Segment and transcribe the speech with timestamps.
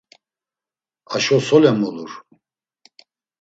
[1.15, 2.11] Aşo solen mulur?